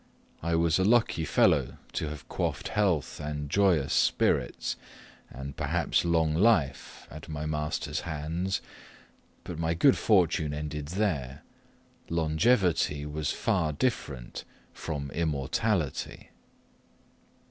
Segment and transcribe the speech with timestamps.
[0.41, 4.75] I was a lucky fellow to have quaffed health and joyous spirits,
[5.29, 8.61] and perhaps long life, at my master's hands;
[9.43, 11.43] but my good fortune ended there:
[12.09, 14.43] longevity was far different
[14.73, 16.31] from immortality.